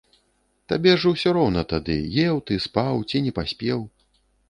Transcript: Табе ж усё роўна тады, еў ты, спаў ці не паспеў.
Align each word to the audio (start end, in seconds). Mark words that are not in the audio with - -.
Табе 0.73 0.93
ж 1.03 1.11
усё 1.11 1.29
роўна 1.37 1.61
тады, 1.75 1.99
еў 2.25 2.43
ты, 2.51 2.61
спаў 2.67 3.07
ці 3.11 3.25
не 3.31 3.39
паспеў. 3.41 3.79